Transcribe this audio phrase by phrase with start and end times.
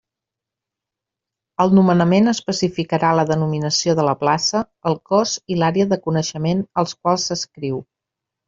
[1.65, 7.01] El nomenament especificarà la denominació de la plaça, el cos i l'àrea de coneixement als
[7.03, 7.83] quals s'adscriu.